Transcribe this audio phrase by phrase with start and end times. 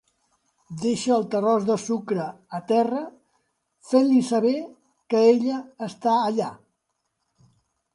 [0.85, 2.25] Deixa el terròs de sucre
[2.59, 3.03] a terra,
[3.93, 4.57] fent-li saber
[5.15, 6.55] que ella està allà.